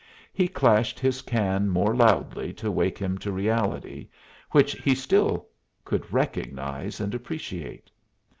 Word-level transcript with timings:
He 0.33 0.47
clashed 0.47 0.99
his 0.99 1.21
can 1.21 1.69
more 1.69 1.95
loudly 1.95 2.53
to 2.53 2.71
wake 2.71 2.97
him 2.97 3.19
to 3.19 3.31
reality, 3.31 4.09
which 4.49 4.71
he 4.73 4.95
still 4.95 5.47
could 5.85 6.11
recognize 6.11 6.99
and 6.99 7.13
appreciate. 7.13 7.91